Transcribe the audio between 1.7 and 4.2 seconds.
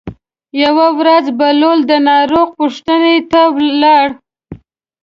د ناروغ پوښتنې ته لاړ.